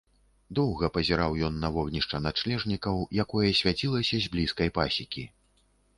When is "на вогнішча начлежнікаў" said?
1.65-2.95